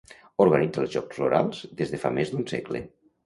[0.45, 2.85] Organitza els Jocs Florals des de fa més d'un segle.